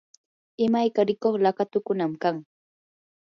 imayka 0.65 0.99
rikuq 1.09 1.35
laqatukunam 1.43 2.13
kan. 2.21 2.35